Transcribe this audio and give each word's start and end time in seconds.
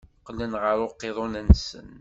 Qqlen 0.19 0.53
ɣer 0.61 0.77
uqiḍun-nsen. 0.87 1.87